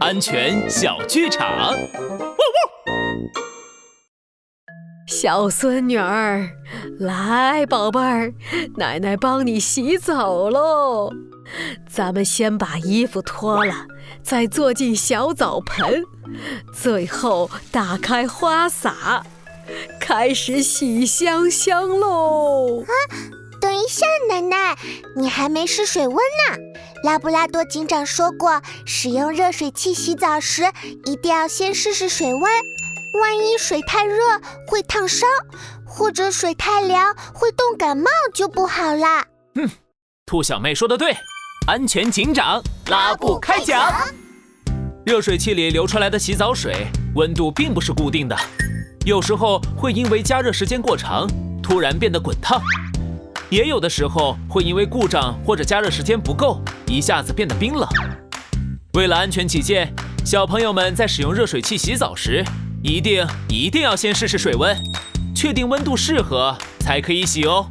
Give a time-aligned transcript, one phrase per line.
[0.00, 1.74] 安全小剧场。
[5.08, 6.48] 小孙女儿，
[6.98, 8.34] 来，宝贝儿，
[8.76, 11.10] 奶奶帮你洗澡喽。
[11.88, 13.86] 咱们先把衣服脱了，
[14.22, 16.04] 再坐进小澡盆，
[16.72, 19.24] 最后打开花洒，
[20.00, 22.82] 开始洗香香喽。
[22.82, 22.90] 啊，
[23.86, 24.76] 等一下，奶奶，
[25.14, 26.58] 你还没试水温呢。
[27.04, 30.64] 拉布拉多警长说过，使用热水器洗澡时，
[31.04, 32.42] 一定要先试试水温。
[32.42, 34.16] 万一水太热
[34.66, 35.28] 会烫伤，
[35.86, 39.24] 或者水太凉会冻感冒，就不好啦。
[39.54, 39.70] 嗯，
[40.26, 41.16] 兔小妹说的对，
[41.68, 43.94] 安全警长拉布开讲。
[45.04, 48.36] 热水器里流出来的洗澡水温度并不是固定的，
[49.04, 51.24] 有时候会因为加热时间过长，
[51.62, 52.60] 突然变得滚烫；
[53.48, 57.88] 也有的时候会因为故障或者加热时间不够，一下子变得冰冷。
[58.94, 59.92] 为了安全起见，
[60.24, 62.44] 小朋友们在使用热水器洗澡时。
[62.82, 64.76] 一定一定要先试试水温，
[65.34, 67.68] 确定温度适合才可以洗哦。